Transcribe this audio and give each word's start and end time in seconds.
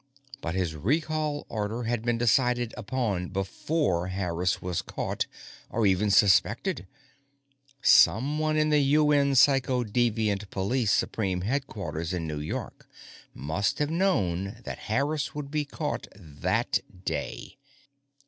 But 0.41 0.55
his 0.55 0.73
recall 0.73 1.45
order 1.47 1.83
had 1.83 2.01
been 2.01 2.17
decided 2.17 2.73
upon 2.75 3.29
before 3.29 4.07
Harris 4.07 4.59
was 4.59 4.81
caught 4.81 5.27
or 5.69 5.85
even 5.85 6.09
suspected. 6.09 6.87
Someone 7.83 8.57
in 8.57 8.69
the 8.69 8.79
UN 8.79 9.33
Psychodeviant 9.35 10.49
Police 10.49 10.91
Supreme 10.91 11.41
Headquarters 11.41 12.13
in 12.13 12.25
New 12.25 12.39
York 12.39 12.87
must 13.35 13.77
have 13.77 13.91
known 13.91 14.61
that 14.63 14.79
Harris 14.89 15.35
would 15.35 15.51
be 15.51 15.65
caught 15.65 16.07
that 16.15 16.79
day! 17.05 17.57